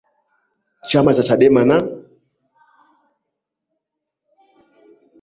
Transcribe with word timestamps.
chama 0.81 1.13
cha 1.15 1.23
chadema 1.27 1.61
na 1.69 1.77